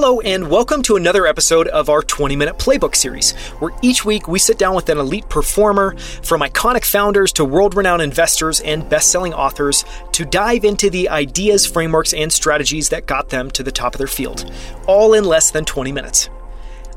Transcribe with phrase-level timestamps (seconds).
[0.00, 4.28] Hello, and welcome to another episode of our 20 minute playbook series, where each week
[4.28, 8.88] we sit down with an elite performer, from iconic founders to world renowned investors and
[8.88, 13.64] best selling authors, to dive into the ideas, frameworks, and strategies that got them to
[13.64, 14.48] the top of their field,
[14.86, 16.30] all in less than 20 minutes.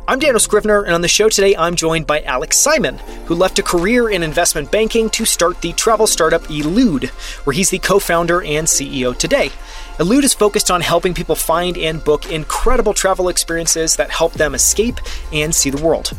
[0.07, 3.57] I'm Daniel Scrivner, and on the show today, I'm joined by Alex Simon, who left
[3.57, 7.05] a career in investment banking to start the travel startup Elude,
[7.45, 9.52] where he's the co founder and CEO today.
[10.02, 14.55] Elude is focused on helping people find and book incredible travel experiences that help them
[14.55, 15.00] escape
[15.32, 16.14] and see the world.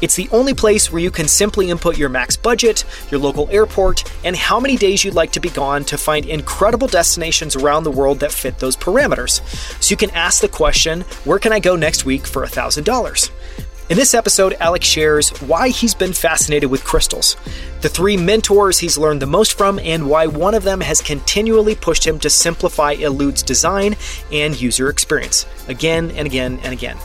[0.00, 4.10] It's the only place where you can simply input your max budget, your local airport,
[4.24, 7.90] and how many days you'd like to be gone to find incredible destinations around the
[7.90, 9.42] world that fit those parameters.
[9.82, 13.65] So you can ask the question, where can I go next week for $1,000?
[13.88, 17.36] In this episode, Alex shares why he's been fascinated with crystals,
[17.82, 21.76] the three mentors he's learned the most from, and why one of them has continually
[21.76, 23.94] pushed him to simplify Elude's design
[24.32, 26.96] and user experience again and again and again.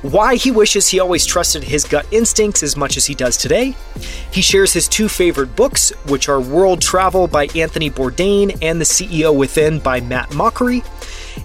[0.00, 3.76] Why he wishes he always trusted his gut instincts as much as he does today.
[4.30, 8.86] He shares his two favorite books, which are World Travel by Anthony Bourdain and The
[8.86, 10.82] CEO Within by Matt Mochary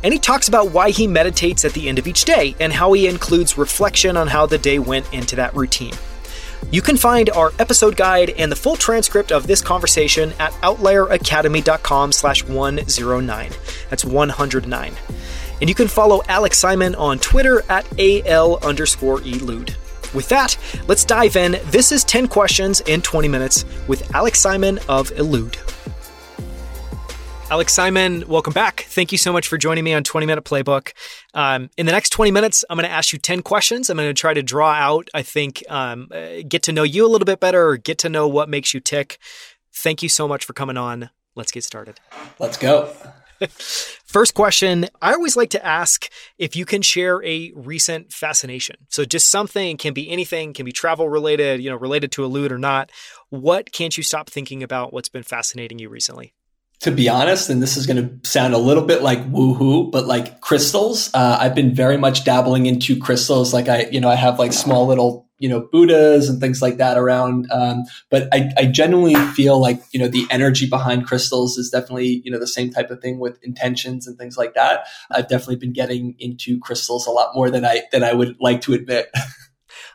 [0.03, 2.93] and he talks about why he meditates at the end of each day and how
[2.93, 5.93] he includes reflection on how the day went into that routine.
[6.71, 12.11] You can find our episode guide and the full transcript of this conversation at outlieracademy.com
[12.11, 13.51] slash 109.
[13.89, 14.93] That's 109.
[15.61, 19.75] And you can follow Alex Simon on Twitter at AL underscore elude.
[20.13, 21.59] With that, let's dive in.
[21.65, 25.57] This is 10 questions in 20 minutes with Alex Simon of Elude.
[27.51, 28.81] Alex Simon, welcome back.
[28.89, 30.93] Thank you so much for joining me on 20 Minute Playbook.
[31.33, 33.89] Um, in the next 20 minutes, I'm going to ask you 10 questions.
[33.89, 37.07] I'm going to try to draw out, I think, um, uh, get to know you
[37.07, 39.17] a little bit better or get to know what makes you tick.
[39.73, 41.09] Thank you so much for coming on.
[41.33, 41.99] Let's get started.
[42.37, 42.93] Let's go.
[43.49, 48.75] First question I always like to ask if you can share a recent fascination.
[48.89, 52.51] So, just something can be anything, can be travel related, you know, related to Elude
[52.51, 52.91] or not.
[53.29, 54.93] What can't you stop thinking about?
[54.93, 56.33] What's been fascinating you recently?
[56.81, 60.05] To be honest, and this is going to sound a little bit like woohoo, but
[60.05, 63.53] like crystals, uh, I've been very much dabbling into crystals.
[63.53, 66.77] Like I, you know, I have like small little, you know, Buddhas and things like
[66.77, 67.51] that around.
[67.51, 72.21] Um, but I, I genuinely feel like, you know, the energy behind crystals is definitely,
[72.23, 74.85] you know, the same type of thing with intentions and things like that.
[75.11, 78.61] I've definitely been getting into crystals a lot more than I, than I would like
[78.61, 79.09] to admit.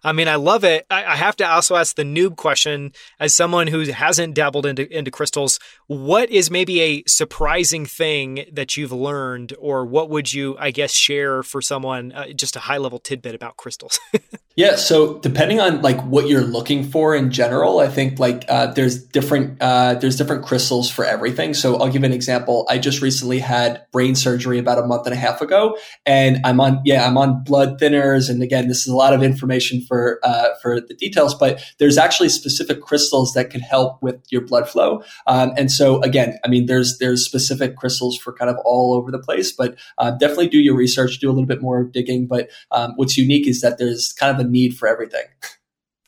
[0.04, 0.86] I mean, I love it.
[0.90, 5.10] I, have to also ask the noob question as someone who hasn't dabbled into, into
[5.10, 10.70] crystals, what is maybe a surprising thing that you've learned, or what would you, I
[10.70, 13.98] guess, share for someone, uh, just a high level tidbit about crystals?
[14.56, 14.76] yeah.
[14.76, 19.04] So depending on like what you're looking for in general, I think like uh, there's
[19.04, 21.52] different, uh, there's different crystals for everything.
[21.52, 22.66] So I'll give an example.
[22.70, 26.60] I just recently had brain surgery about a month and a half ago and I'm
[26.60, 28.30] on, yeah, I'm on blood thinners.
[28.30, 31.98] And again, this is a lot of information for uh, for the details, but there's
[31.98, 35.02] actually specific crystals that can help with your blood flow.
[35.26, 39.10] Um, and so again, I mean, there's there's specific crystals for kind of all over
[39.10, 42.26] the place, but uh, definitely do your research, do a little bit more digging.
[42.26, 45.24] But um, what's unique is that there's kind of a need for everything.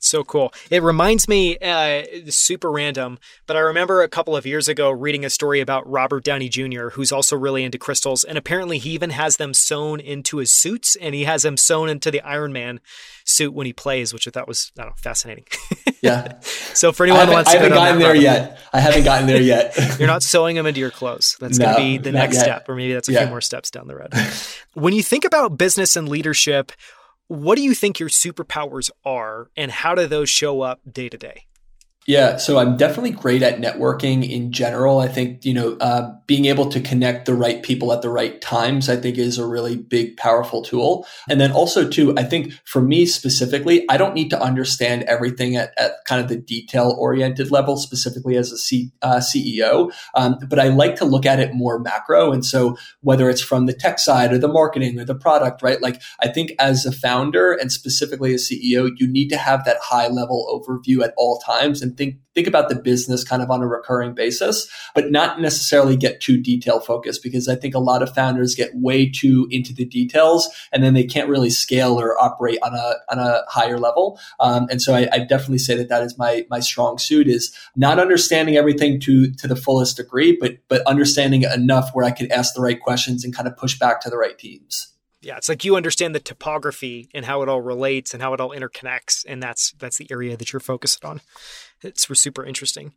[0.07, 0.53] So cool.
[0.71, 5.25] It reminds me, uh, super random, but I remember a couple of years ago reading
[5.25, 8.23] a story about Robert Downey Jr., who's also really into crystals.
[8.25, 11.89] And apparently he even has them sewn into his suits and he has them sewn
[11.89, 12.81] into the Iron Man
[13.25, 15.45] suit when he plays, which I thought was, I don't know, fascinating.
[16.03, 16.41] Yeah.
[16.43, 18.61] so for anyone who wants to I haven't gotten there yet.
[18.73, 19.77] I haven't gotten there yet.
[19.99, 21.37] You're not sewing them into your clothes.
[21.41, 22.43] That's no, going to be the next yet.
[22.43, 23.23] step, or maybe that's a yeah.
[23.23, 24.13] few more steps down the road.
[24.75, 26.71] when you think about business and leadership,
[27.29, 31.19] what do you think your superpowers are and how do those show up day to
[31.19, 31.47] day?
[32.07, 35.01] Yeah, so I'm definitely great at networking in general.
[35.01, 38.41] I think, you know, uh, being able to connect the right people at the right
[38.41, 41.05] times, I think is a really big, powerful tool.
[41.29, 45.57] And then also, too, I think for me specifically, I don't need to understand everything
[45.57, 49.93] at, at kind of the detail oriented level, specifically as a C, uh, CEO.
[50.15, 52.31] Um, but I like to look at it more macro.
[52.31, 55.83] And so whether it's from the tech side or the marketing or the product, right?
[55.83, 59.79] Like I think as a founder and specifically a CEO, you need to have that
[59.83, 63.63] high level overview at all times and think think about the business kind of on
[63.63, 68.03] a recurring basis, but not necessarily get too detail focused because I think a lot
[68.03, 72.21] of founders get way too into the details and then they can't really scale or
[72.23, 74.21] operate on a on a higher level.
[74.41, 77.57] Um, and so I, I definitely say that that is my my strong suit is
[77.75, 82.31] not understanding everything to to the fullest degree, but but understanding enough where I can
[82.31, 84.96] ask the right questions and kind of push back to the right teams.
[85.23, 88.41] Yeah, it's like you understand the topography and how it all relates and how it
[88.41, 91.21] all interconnects, and that's that's the area that you're focused on.
[91.83, 92.95] It's super interesting.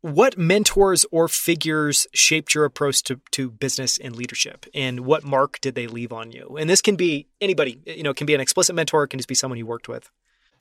[0.00, 5.60] What mentors or figures shaped your approach to, to business and leadership, and what mark
[5.60, 6.56] did they leave on you?
[6.58, 7.80] And this can be anybody.
[7.86, 9.88] You know, it can be an explicit mentor, it can just be someone you worked
[9.88, 10.10] with.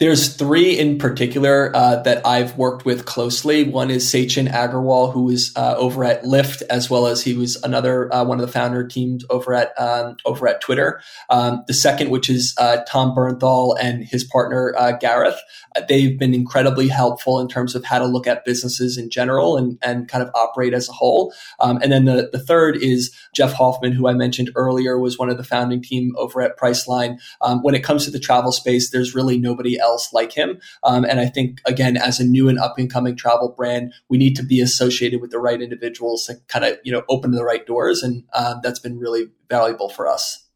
[0.01, 3.65] There's three in particular uh, that I've worked with closely.
[3.65, 7.56] One is Sachin Agarwal, who is uh, over at Lyft, as well as he was
[7.63, 11.03] another uh, one of the founder teams over at um, over at Twitter.
[11.30, 15.39] Um, the second, which is uh, Tom Bernthal and his partner uh, Gareth.
[15.75, 19.56] Uh, they've been incredibly helpful in terms of how to look at businesses in general
[19.56, 21.31] and and kind of operate as a whole.
[21.59, 25.30] Um, and then the the third is Jeff Hoffman, who I mentioned earlier, was one
[25.30, 27.19] of the founding team over at Priceline.
[27.42, 30.59] Um, when it comes to the travel space, there's really nobody else else like him.
[30.83, 34.17] Um, and I think, again, as a new and up and coming travel brand, we
[34.17, 37.43] need to be associated with the right individuals to kind of, you know, open the
[37.43, 38.01] right doors.
[38.01, 40.47] And um, that's been really valuable for us.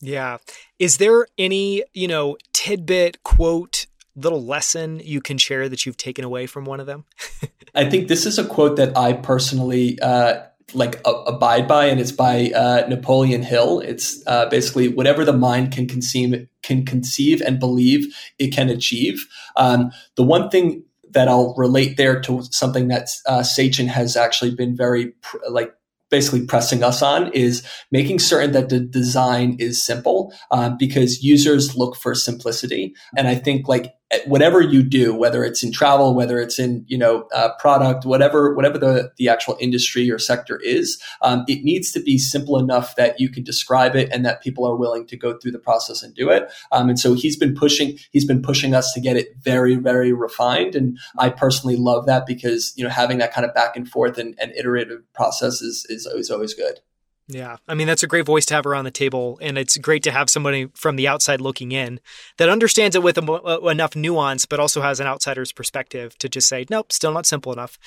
[0.00, 0.38] Yeah.
[0.78, 6.24] Is there any, you know, tidbit, quote, little lesson you can share that you've taken
[6.24, 7.04] away from one of them?
[7.74, 10.42] I think this is a quote that I personally uh,
[10.74, 13.80] like abide by, and it's by uh, Napoleon Hill.
[13.80, 19.26] It's uh, basically whatever the mind can conceive, can conceive and believe it can achieve.
[19.56, 24.54] Um, the one thing that I'll relate there to something that uh, Sachin has actually
[24.54, 25.74] been very pr- like
[26.12, 31.74] basically pressing us on is making certain that the design is simple um, because users
[31.74, 33.94] look for simplicity and i think like
[34.26, 38.54] whatever you do, whether it's in travel, whether it's in you know uh, product, whatever
[38.54, 42.96] whatever the the actual industry or sector is, um, it needs to be simple enough
[42.96, 46.02] that you can describe it and that people are willing to go through the process
[46.02, 46.50] and do it.
[46.70, 50.12] Um, and so he's been pushing he's been pushing us to get it very very
[50.12, 53.88] refined, and I personally love that because you know having that kind of back and
[53.88, 56.80] forth and, and iterative process is, is is always good.
[57.28, 57.56] Yeah.
[57.68, 59.38] I mean, that's a great voice to have around the table.
[59.40, 62.00] And it's great to have somebody from the outside looking in
[62.36, 66.28] that understands it with a, uh, enough nuance, but also has an outsider's perspective to
[66.28, 67.78] just say, nope, still not simple enough.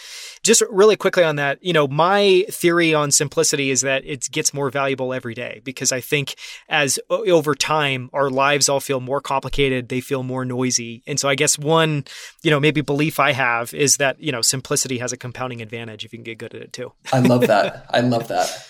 [0.42, 4.54] Just really quickly on that, you know, my theory on simplicity is that it gets
[4.54, 6.36] more valuable every day because I think
[6.70, 11.04] as over time, our lives all feel more complicated, they feel more noisy.
[11.06, 12.06] And so I guess one,
[12.42, 16.06] you know, maybe belief I have is that, you know, simplicity has a compounding advantage
[16.06, 16.94] if you can get good at it too.
[17.12, 17.86] I love that.
[17.94, 18.68] I love that.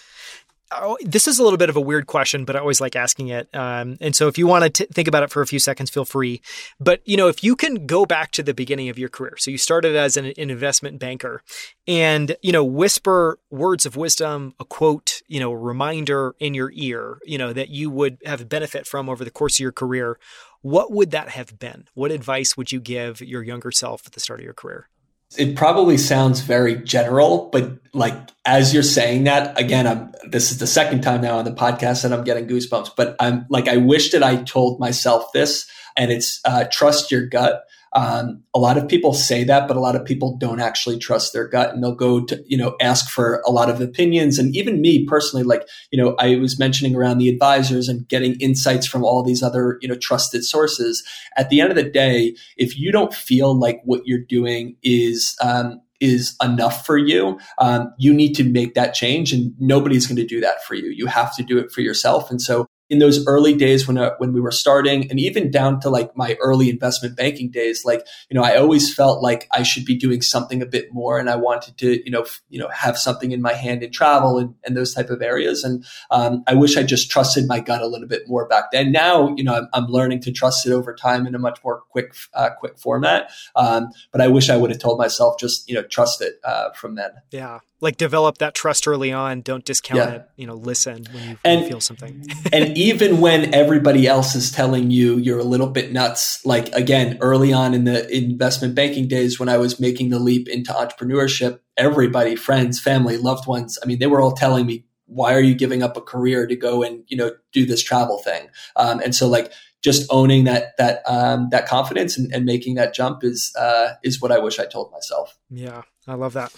[0.77, 3.29] Oh, this is a little bit of a weird question, but I always like asking
[3.29, 3.47] it.
[3.53, 6.05] Um, and so if you want to think about it for a few seconds, feel
[6.05, 6.41] free.
[6.79, 9.51] But, you know, if you can go back to the beginning of your career, so
[9.51, 11.41] you started as an, an investment banker
[11.87, 16.71] and, you know, whisper words of wisdom, a quote, you know, a reminder in your
[16.73, 20.19] ear, you know, that you would have benefit from over the course of your career,
[20.61, 21.87] what would that have been?
[21.93, 24.89] What advice would you give your younger self at the start of your career?
[25.37, 28.15] It probably sounds very general, but like
[28.45, 32.03] as you're saying that, again, I'm this is the second time now on the podcast
[32.03, 32.91] that I'm getting goosebumps.
[32.95, 37.25] But I'm like, I wish that I told myself this, and it's uh, trust your
[37.25, 37.63] gut.
[37.95, 41.31] Um, a lot of people say that, but a lot of people don't actually trust
[41.31, 44.37] their gut and they'll go to, you know, ask for a lot of opinions.
[44.37, 48.39] And even me personally, like, you know, I was mentioning around the advisors and getting
[48.41, 51.03] insights from all these other, you know, trusted sources.
[51.37, 55.35] At the end of the day, if you don't feel like what you're doing is,
[55.41, 60.17] um, is enough for you, um, you need to make that change, and nobody's going
[60.17, 60.89] to do that for you.
[60.89, 62.29] You have to do it for yourself.
[62.29, 65.79] And so, in those early days when uh, when we were starting and even down
[65.79, 69.63] to like my early investment banking days like you know I always felt like I
[69.63, 72.59] should be doing something a bit more and I wanted to you know f- you
[72.59, 75.63] know have something in my hand in travel and, and those type of areas.
[75.63, 78.91] And um, I wish I just trusted my gut a little bit more back then.
[78.91, 81.81] Now you know I'm, I'm learning to trust it over time in a much more
[81.89, 83.31] quick uh, quick format.
[83.55, 86.71] Um, but I wish I would have told myself just you know trust it uh,
[86.71, 87.11] from then.
[87.31, 89.41] Yeah like develop that trust early on.
[89.41, 90.15] Don't discount yeah.
[90.15, 90.29] it.
[90.35, 92.25] You know, listen when you, and, feel something.
[92.51, 97.17] and even when everybody else is telling you you're a little bit nuts, like again,
[97.21, 101.59] early on in the investment banking days when I was making the leap into entrepreneurship,
[101.77, 105.53] everybody, friends, family, loved ones, I mean, they were all telling me, why are you
[105.53, 108.49] giving up a career to go and, you know, do this travel thing?
[108.75, 112.95] Um, and so like, just owning that that um, that confidence and, and, making that
[112.95, 115.37] jump is uh, is what I wish I told myself.
[115.51, 116.51] Yeah, I love that.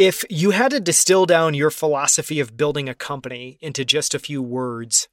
[0.00, 4.18] If you had to distill down your philosophy of building a company into just a
[4.18, 5.08] few words,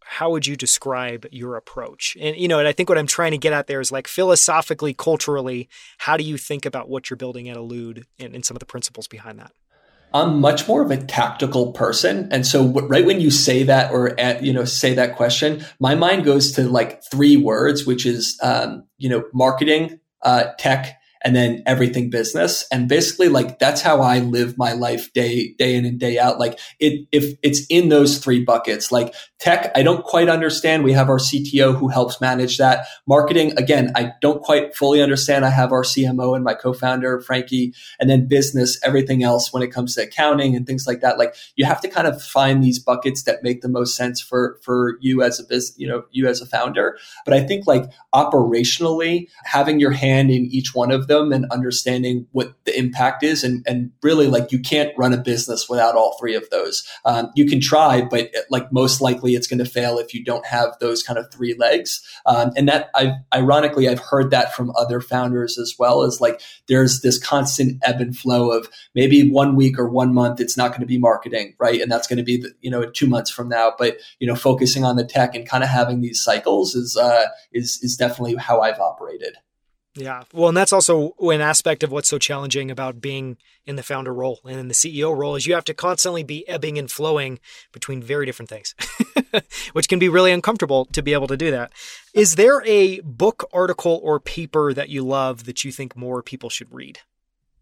[0.00, 2.16] how would you describe your approach?
[2.20, 4.08] And you know, and I think what I'm trying to get at there is like
[4.08, 5.68] philosophically, culturally,
[5.98, 8.66] how do you think about what you're building at Elude and, and some of the
[8.66, 9.52] principles behind that?
[10.12, 14.18] I'm much more of a tactical person, and so right when you say that or
[14.18, 18.40] at, you know say that question, my mind goes to like three words, which is
[18.42, 22.66] um, you know marketing, uh, tech, and then everything business.
[22.72, 26.38] And basically like that's how I live my life day, day in and day out.
[26.38, 30.84] Like it, if it's in those three buckets, like tech, I don't quite understand.
[30.84, 32.86] We have our CTO who helps manage that.
[33.06, 35.44] Marketing, again, I don't quite fully understand.
[35.44, 39.68] I have our CMO and my co-founder, Frankie, and then business, everything else when it
[39.68, 41.18] comes to accounting and things like that.
[41.18, 44.58] Like you have to kind of find these buckets that make the most sense for,
[44.62, 46.98] for you as a business, you know, you as a founder.
[47.24, 52.26] But I think like operationally, having your hand in each one of them and understanding
[52.32, 56.16] what the impact is, and, and really like you can't run a business without all
[56.18, 56.88] three of those.
[57.04, 60.46] Um, you can try, but like most likely it's going to fail if you don't
[60.46, 62.00] have those kind of three legs.
[62.24, 66.40] Um, and that I've ironically, I've heard that from other founders as well as like
[66.68, 70.70] there's this constant ebb and flow of maybe one week or one month, it's not
[70.70, 71.80] going to be marketing, right?
[71.80, 74.36] And that's going to be, the, you know, two months from now, but, you know,
[74.36, 78.36] focusing on the tech and kind of having these cycles is, uh, is, is definitely
[78.36, 79.36] how I've operated.
[79.94, 80.22] Yeah.
[80.32, 84.12] Well, and that's also an aspect of what's so challenging about being in the founder
[84.12, 87.38] role and in the CEO role is you have to constantly be ebbing and flowing
[87.72, 88.74] between very different things,
[89.72, 91.72] which can be really uncomfortable to be able to do that.
[92.14, 96.48] Is there a book, article, or paper that you love that you think more people
[96.48, 97.00] should read?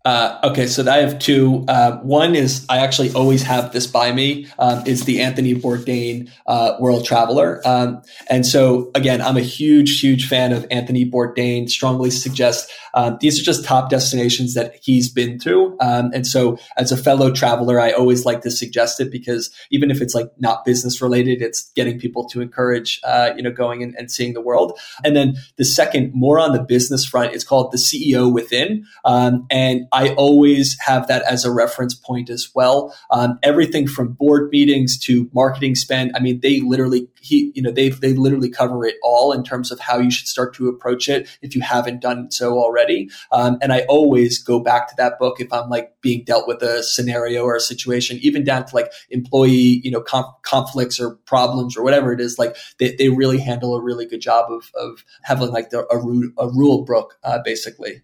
[0.02, 1.64] Uh, okay, so I have two.
[1.68, 4.46] Uh, one is I actually always have this by me.
[4.58, 10.00] Um, is the Anthony Bourdain uh, World Traveler, um, and so again, I'm a huge,
[10.00, 11.68] huge fan of Anthony Bourdain.
[11.68, 16.58] Strongly suggest um, these are just top destinations that he's been to, um, and so
[16.78, 20.30] as a fellow traveler, I always like to suggest it because even if it's like
[20.38, 24.32] not business related, it's getting people to encourage, uh, you know, going and, and, seeing
[24.32, 24.78] the world.
[25.04, 29.46] And then the second, more on the business front, it's called the CEO Within, um,
[29.50, 32.94] and I always have that as a reference point as well.
[33.10, 36.12] Um, everything from board meetings to marketing spend.
[36.14, 39.70] I mean, they literally, he, you know, they they literally cover it all in terms
[39.70, 43.10] of how you should start to approach it if you haven't done so already.
[43.32, 46.62] Um, and I always go back to that book if I'm like being dealt with
[46.62, 51.16] a scenario or a situation, even down to like employee, you know, conf- conflicts or
[51.26, 52.38] problems or whatever it is.
[52.38, 55.98] Like they, they really handle a really good job of of having like the, a,
[55.98, 58.02] ru- a rule book, uh, basically.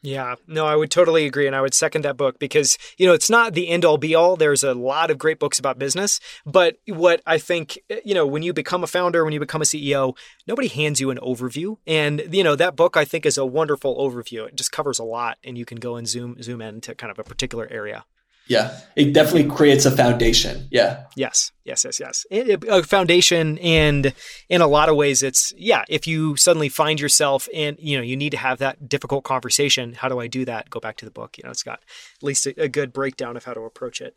[0.00, 1.46] Yeah, no, I would totally agree.
[1.48, 4.14] And I would second that book because, you know, it's not the end all be
[4.14, 4.36] all.
[4.36, 6.20] There's a lot of great books about business.
[6.46, 9.60] But what I think, eh, you know, when you become a founder, when you become
[9.62, 11.78] a CEO, nobody hands you an overview.
[11.86, 14.46] And, you know, that book I think is a wonderful overview.
[14.46, 17.10] It just covers a lot and you can go and zoom, zoom in to kind
[17.10, 18.04] of a particular area.
[18.48, 20.68] Yeah, it definitely creates a foundation.
[20.70, 21.04] Yeah.
[21.14, 22.26] Yes, yes, yes, yes.
[22.30, 24.14] A foundation, and
[24.48, 25.84] in a lot of ways, it's yeah.
[25.88, 29.92] If you suddenly find yourself in, you know, you need to have that difficult conversation.
[29.92, 30.70] How do I do that?
[30.70, 31.36] Go back to the book.
[31.36, 34.16] You know, it's got at least a, a good breakdown of how to approach it.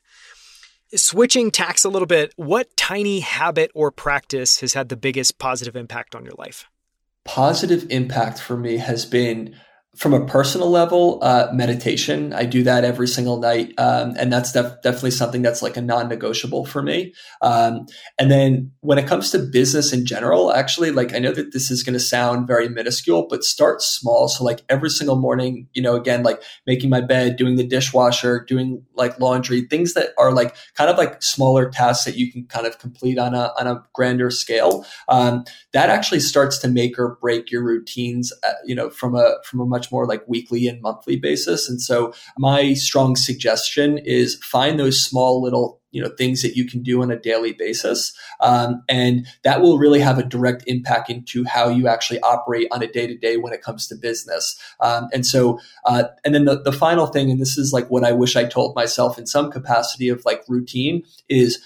[0.95, 5.75] Switching tacks a little bit, what tiny habit or practice has had the biggest positive
[5.75, 6.65] impact on your life?
[7.23, 9.55] Positive impact for me has been
[9.97, 12.31] from a personal level, uh, meditation.
[12.31, 15.81] I do that every single night, um, and that's def- definitely something that's like a
[15.81, 17.13] non-negotiable for me.
[17.41, 17.85] Um,
[18.17, 21.69] and then when it comes to business in general, actually, like I know that this
[21.69, 24.29] is going to sound very minuscule, but start small.
[24.29, 28.45] So like every single morning, you know, again, like making my bed, doing the dishwasher,
[28.47, 32.45] doing like laundry, things that are like kind of like smaller tasks that you can
[32.45, 34.85] kind of complete on a on a grander scale.
[35.09, 35.43] Um,
[35.73, 39.59] that actually starts to make or break your routines, uh, you know, from a from
[39.59, 41.67] a much much more like weekly and monthly basis.
[41.67, 46.65] And so my strong suggestion is find those small little you know things that you
[46.65, 51.09] can do on a daily basis um, and that will really have a direct impact
[51.09, 54.57] into how you actually operate on a day to day when it comes to business
[54.79, 58.05] um, and so uh, and then the, the final thing and this is like what
[58.05, 61.61] i wish i told myself in some capacity of like routine is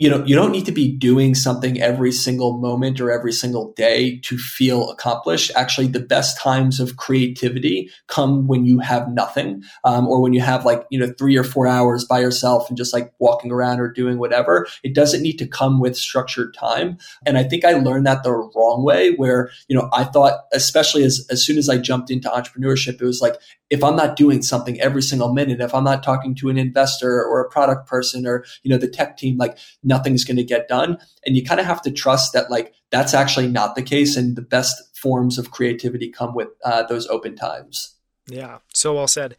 [0.00, 3.74] you know, you don't need to be doing something every single moment or every single
[3.74, 5.52] day to feel accomplished.
[5.54, 10.40] Actually, the best times of creativity come when you have nothing, um, or when you
[10.40, 13.78] have like, you know, three or four hours by yourself and just like walking around
[13.78, 14.66] or doing whatever.
[14.82, 16.96] It doesn't need to come with structured time.
[17.26, 21.04] And I think I learned that the wrong way where, you know, I thought, especially
[21.04, 23.34] as, as soon as I jumped into entrepreneurship, it was like,
[23.68, 27.22] if I'm not doing something every single minute, if I'm not talking to an investor
[27.22, 29.56] or a product person or, you know, the tech team, like
[29.90, 30.96] nothing's going to get done.
[31.26, 34.16] And you kind of have to trust that like that's actually not the case.
[34.16, 37.96] And the best forms of creativity come with uh, those open times.
[38.26, 38.58] Yeah.
[38.72, 39.36] So well said.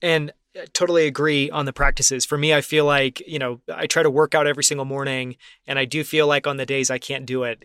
[0.00, 2.24] And I totally agree on the practices.
[2.24, 5.36] For me, I feel like, you know, I try to work out every single morning
[5.66, 7.58] and I do feel like on the days I can't do it.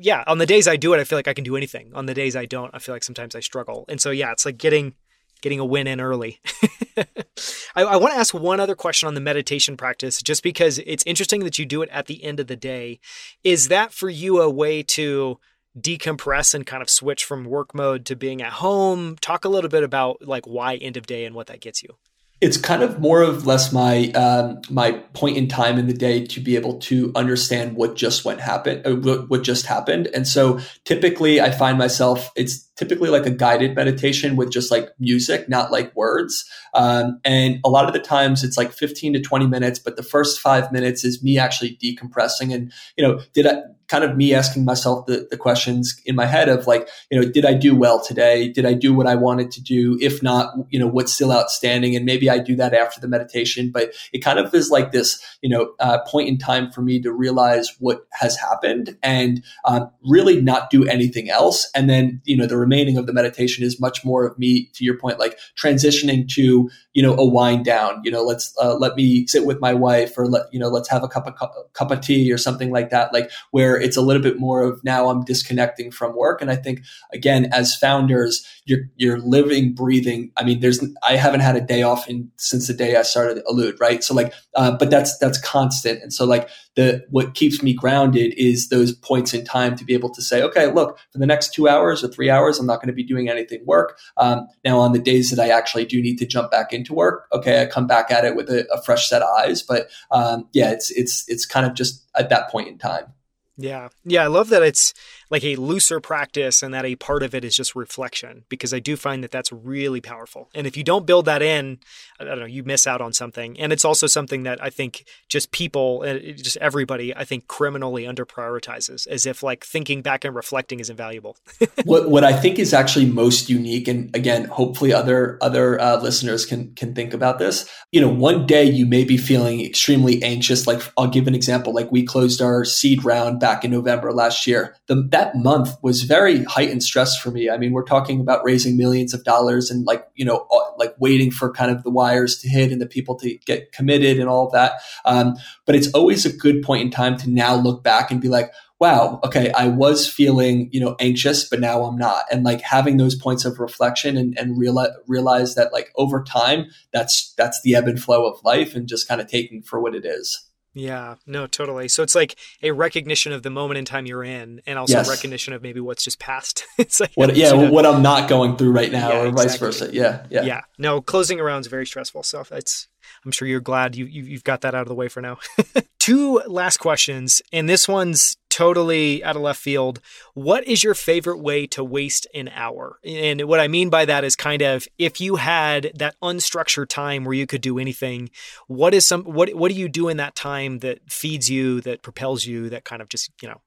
[0.00, 1.92] Yeah, on the days I do it, I feel like I can do anything.
[1.94, 3.84] On the days I don't, I feel like sometimes I struggle.
[3.88, 4.94] And so yeah, it's like getting
[5.42, 6.40] getting a win in early.
[6.96, 11.04] I, I want to ask one other question on the meditation practice, just because it's
[11.06, 13.00] interesting that you do it at the end of the day.
[13.44, 15.38] Is that for you a way to
[15.78, 19.16] decompress and kind of switch from work mode to being at home?
[19.20, 21.96] Talk a little bit about like why end of day and what that gets you
[22.42, 26.26] it's kind of more of less my um, my point in time in the day
[26.26, 28.96] to be able to understand what just went happen uh,
[29.28, 30.08] what just happened.
[30.12, 34.88] And so typically i find myself it's typically like a guided meditation with just like
[34.98, 36.44] music not like words.
[36.74, 40.02] Um, and a lot of the times it's like 15 to 20 minutes but the
[40.02, 42.52] first five minutes is me actually decompressing.
[42.52, 46.24] And you know did i kind of me asking myself the, the questions in my
[46.24, 48.48] head of like, you know, did I do well today?
[48.48, 49.98] Did I do what I wanted to do?
[50.00, 51.94] If not, you know, what's still outstanding?
[51.94, 53.70] And maybe I do that after the meditation.
[53.70, 57.02] But it kind of is like this, you know, uh, point in time for me
[57.02, 61.70] to realize what has happened and um, really not do anything else.
[61.74, 64.84] And then, you know, the remaining of the meditation is much more of me, to
[64.86, 68.00] your point, like transitioning to, you know, a wind down.
[68.04, 70.88] You know, let's uh, let me sit with my wife, or let you know, let's
[70.88, 71.34] have a cup of
[71.74, 73.12] cup of tea or something like that.
[73.12, 76.40] Like where it's a little bit more of now I'm disconnecting from work.
[76.40, 80.30] And I think again, as founders, you're you're living, breathing.
[80.36, 83.42] I mean, there's I haven't had a day off in since the day I started
[83.48, 84.02] Elude, right?
[84.04, 86.02] So like, uh, but that's that's constant.
[86.02, 89.94] And so like the what keeps me grounded is those points in time to be
[89.94, 92.76] able to say, okay, look, for the next two hours or three hours, I'm not
[92.76, 93.98] going to be doing anything work.
[94.16, 97.26] Um, now on the days that I actually do need to jump back into work,
[97.32, 99.62] okay, I come back at it with a, a fresh set of eyes.
[99.62, 103.12] But um, yeah, it's it's it's kind of just at that point in time.
[103.56, 103.88] Yeah.
[104.04, 104.24] Yeah.
[104.24, 104.94] I love that it's
[105.32, 108.80] like a looser practice and that a part of it is just reflection because I
[108.80, 110.50] do find that that's really powerful.
[110.54, 111.78] And if you don't build that in,
[112.20, 113.58] I don't know, you miss out on something.
[113.58, 118.06] And it's also something that I think just people, uh, just everybody, I think criminally
[118.06, 121.38] under prioritizes as if like thinking back and reflecting is invaluable.
[121.84, 126.44] what, what I think is actually most unique, and again, hopefully other, other uh, listeners
[126.44, 127.66] can, can think about this.
[127.90, 130.66] You know, one day you may be feeling extremely anxious.
[130.66, 134.46] Like I'll give an example, like we closed our seed round back in November last
[134.46, 134.76] year.
[134.88, 137.48] The, that that month was very heightened stress for me.
[137.48, 140.96] I mean, we're talking about raising millions of dollars and like, you know, uh, like
[140.98, 144.28] waiting for kind of the wires to hit and the people to get committed and
[144.28, 144.80] all of that.
[145.04, 148.28] Um, but it's always a good point in time to now look back and be
[148.28, 152.24] like, wow, okay, I was feeling, you know, anxious, but now I'm not.
[152.32, 156.66] And like having those points of reflection and, and realize, realize that like over time,
[156.92, 159.94] that's, that's the ebb and flow of life and just kind of taking for what
[159.94, 160.48] it is.
[160.74, 161.88] Yeah, no, totally.
[161.88, 165.08] So it's like a recognition of the moment in time you're in, and also yes.
[165.08, 166.64] recognition of maybe what's just past.
[166.78, 169.44] it's like what, yeah, what I'm not going through right now, yeah, or exactly.
[169.44, 169.90] vice versa.
[169.92, 170.60] Yeah, yeah, yeah.
[170.78, 172.22] No, closing around is very stressful.
[172.22, 172.88] So it's
[173.24, 175.38] I'm sure you're glad you, you have got that out of the way for now.
[175.98, 180.00] Two last questions, and this one's totally out of left field.
[180.34, 182.98] What is your favorite way to waste an hour?
[183.04, 187.24] And what I mean by that is kind of if you had that unstructured time
[187.24, 188.30] where you could do anything,
[188.66, 192.02] what is some what what do you do in that time that feeds you, that
[192.02, 193.60] propels you, that kind of just, you know,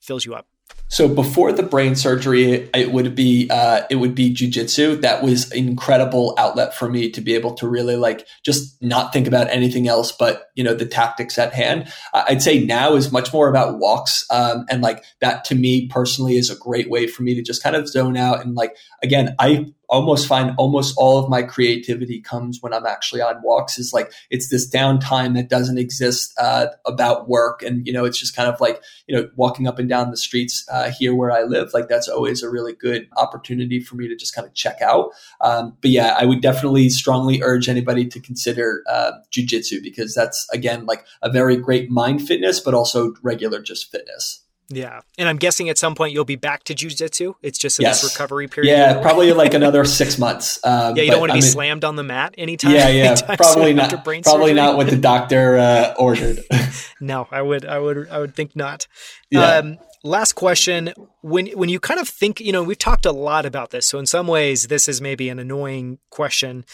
[0.00, 0.46] fills you up?
[0.94, 5.00] So before the brain surgery, it would be uh, it would be jujitsu.
[5.00, 9.26] That was incredible outlet for me to be able to really like just not think
[9.26, 11.92] about anything else but you know the tactics at hand.
[12.12, 16.36] I'd say now is much more about walks, um, and like that to me personally
[16.36, 19.34] is a great way for me to just kind of zone out and like again,
[19.40, 23.78] I almost find almost all of my creativity comes when I'm actually on walks.
[23.78, 28.18] Is like it's this downtime that doesn't exist uh, about work, and you know it's
[28.18, 31.30] just kind of like you know walking up and down the streets uh, here where
[31.30, 31.72] I live.
[31.72, 35.10] Like that's always a really good opportunity for me to just kind of check out.
[35.40, 40.48] Um, but yeah, I would definitely strongly urge anybody to consider uh, jujitsu because that's
[40.52, 44.43] again like a very great mind fitness, but also regular just fitness.
[44.70, 45.00] Yeah.
[45.18, 47.34] And I'm guessing at some point you'll be back to jujitsu.
[47.42, 48.02] It's just in yes.
[48.02, 48.70] this recovery period.
[48.70, 50.60] Yeah, probably like another six months.
[50.74, 52.72] Um, yeah, you don't want to be I mean, slammed on the mat anytime.
[52.72, 53.04] Yeah, yeah.
[53.10, 53.90] Anytime probably not.
[53.90, 54.54] Probably surgery.
[54.54, 56.40] not what the doctor uh, ordered.
[57.00, 58.86] no, I would, I would, I would think not.
[59.30, 59.58] Yeah.
[59.58, 60.92] Um, last question.
[61.20, 63.86] When when you kind of think, you know, we've talked a lot about this.
[63.86, 66.64] So in some ways, this is maybe an annoying question.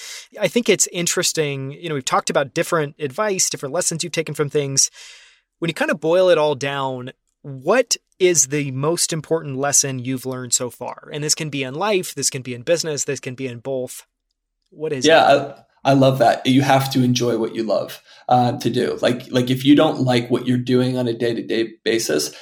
[0.41, 1.73] I think it's interesting.
[1.73, 4.91] You know, we've talked about different advice, different lessons you've taken from things.
[5.59, 10.27] When you kind of boil it all down, what is the most important lesson you've
[10.27, 11.09] learned so far?
[11.13, 13.61] And this can be in life, this can be in business, this can be in
[13.61, 14.07] both.
[14.71, 15.57] What is yeah, it?
[15.85, 16.47] I, I love that.
[16.47, 18.99] You have to enjoy what you love uh, to do.
[19.01, 22.35] Like, like if you don't like what you're doing on a day to day basis,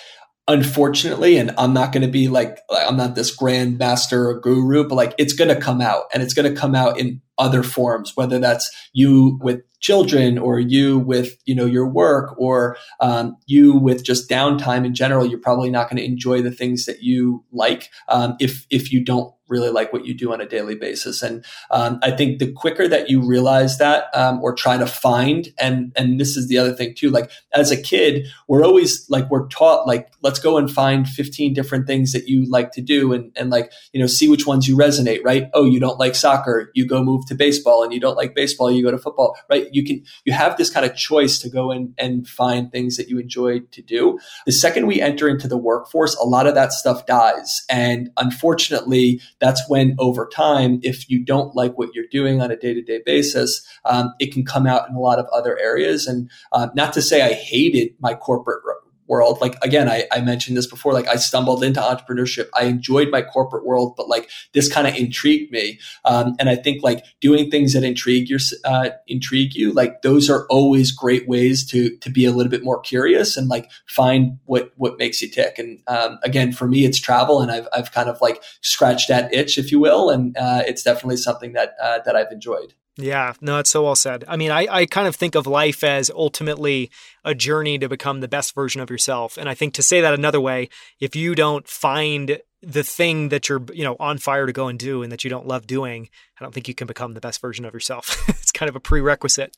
[0.49, 4.89] unfortunately, and I'm not going to be like, I'm not this grand master or guru,
[4.89, 7.63] but like it's going to come out and it's going to come out in other
[7.63, 13.37] forms, whether that's you with children or you with, you know, your work or um,
[13.47, 15.25] you with just downtime in general.
[15.25, 19.05] You're probably not going to enjoy the things that you like um, if, if you
[19.05, 21.23] don't really like what you do on a daily basis.
[21.23, 25.49] And um, I think the quicker that you realize that um, or try to find,
[25.59, 29.31] and and this is the other thing too, like as a kid, we're always like
[29.31, 33.13] we're taught like let's go and find 15 different things that you like to do
[33.13, 35.49] and and like you know see which ones you resonate, right?
[35.55, 38.71] Oh, you don't like soccer, you go move to baseball, and you don't like baseball,
[38.71, 39.67] you go to football, right?
[39.73, 43.09] You can you have this kind of choice to go in and find things that
[43.09, 44.19] you enjoy to do.
[44.47, 49.21] The second we enter into the workforce, a lot of that stuff dies, and unfortunately
[49.39, 52.83] that's when over time, if you don't like what you're doing on a day to
[52.83, 56.07] day basis, um, it can come out in a lot of other areas.
[56.07, 58.63] And uh, not to say I hated my corporate
[59.09, 59.41] world.
[59.41, 60.93] Like again, I, I, mentioned this before.
[60.93, 62.49] Like I stumbled into entrepreneurship.
[62.57, 65.81] I enjoyed my corporate world, but like this kind of intrigued me.
[66.05, 70.29] Um, and I think like doing things that intrigue your uh, intrigue you, like those
[70.29, 74.39] are always great ways to to be a little bit more curious and like find
[74.45, 75.59] what what makes you tick.
[75.59, 79.33] And um, again, for me, it's travel, and I've I've kind of like scratched that
[79.33, 82.75] itch, if you will, and uh, it's definitely something that uh, that I've enjoyed.
[83.01, 84.25] Yeah, no, it's so well said.
[84.27, 86.91] I mean, I, I kind of think of life as ultimately
[87.25, 89.39] a journey to become the best version of yourself.
[89.39, 93.49] And I think to say that another way, if you don't find the thing that
[93.49, 96.11] you're, you know, on fire to go and do and that you don't love doing,
[96.41, 98.29] I don't think you can become the best version of yourself.
[98.29, 99.57] it's kind of a prerequisite.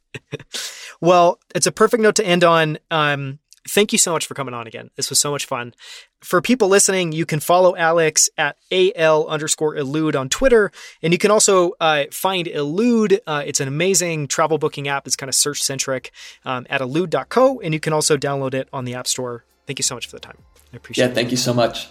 [1.01, 2.79] well, it's a perfect note to end on.
[2.91, 4.91] Um, thank you so much for coming on again.
[4.97, 5.75] This was so much fun.
[6.21, 10.71] For people listening, you can follow Alex at al underscore elude on Twitter,
[11.03, 13.21] and you can also uh, find Elude.
[13.27, 15.07] Uh, it's an amazing travel booking app.
[15.07, 16.13] It's kind of search centric
[16.45, 19.45] um, at elude.co, and you can also download it on the App Store.
[19.67, 20.39] Thank you so much for the time.
[20.73, 21.11] I appreciate yeah, it.
[21.11, 21.89] Yeah, thank you so much.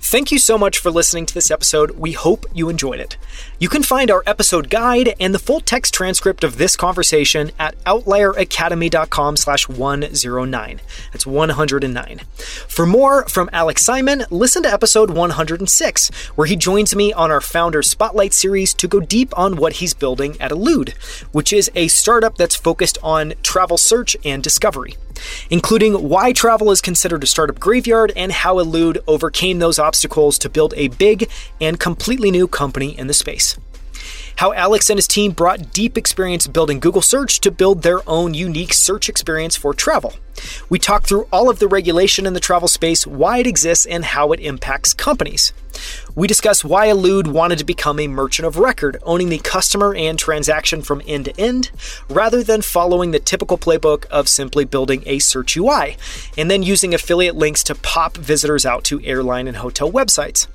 [0.00, 1.90] Thank you so much for listening to this episode.
[1.90, 3.16] We hope you enjoyed it.
[3.58, 7.76] You can find our episode guide and the full text transcript of this conversation at
[7.84, 10.80] outlieracademy.com slash 109.
[11.12, 12.18] That's 109.
[12.68, 17.40] For more from Alex Simon, listen to episode 106, where he joins me on our
[17.40, 20.94] Founder Spotlight series to go deep on what he's building at Elude,
[21.32, 24.94] which is a startup that's focused on travel search and discovery
[25.50, 30.48] including why travel is considered a startup graveyard and how Elude overcame those obstacles to
[30.50, 31.18] build a big
[31.60, 33.56] and completely new company in the space
[34.38, 38.34] how Alex and his team brought deep experience building Google Search to build their own
[38.34, 40.14] unique search experience for travel.
[40.68, 44.04] We talk through all of the regulation in the travel space, why it exists, and
[44.04, 45.52] how it impacts companies.
[46.14, 50.16] We discuss why Elude wanted to become a merchant of record, owning the customer and
[50.16, 51.72] transaction from end to end,
[52.08, 55.96] rather than following the typical playbook of simply building a search UI,
[56.36, 60.46] and then using affiliate links to pop visitors out to airline and hotel websites.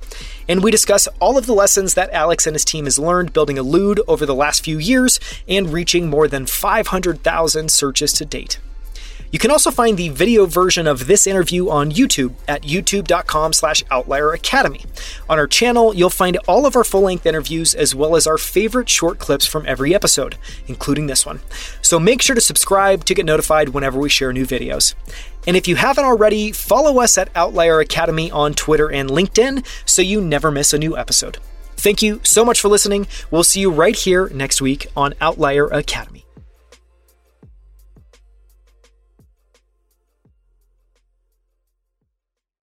[0.48, 3.56] And we discuss all of the lessons that Alex and his team has learned building
[3.56, 8.58] Elude over the last few years and reaching more than 500,000 searches to date.
[9.34, 13.82] You can also find the video version of this interview on YouTube at youtube.com slash
[13.90, 14.84] outlier academy.
[15.28, 18.88] On our channel, you'll find all of our full-length interviews as well as our favorite
[18.88, 20.36] short clips from every episode,
[20.68, 21.40] including this one.
[21.82, 24.94] So make sure to subscribe to get notified whenever we share new videos.
[25.46, 30.02] And if you haven't already, follow us at Outlier Academy on Twitter and LinkedIn so
[30.02, 31.38] you never miss a new episode.
[31.76, 33.06] Thank you so much for listening.
[33.30, 36.23] We'll see you right here next week on Outlier Academy.